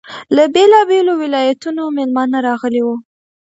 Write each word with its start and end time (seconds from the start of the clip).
له 0.35 0.43
بېلابېلو 0.53 1.13
ولایتونو 1.21 1.81
میلمانه 1.97 2.37
راغلي 2.47 2.81
وو. 2.83 2.95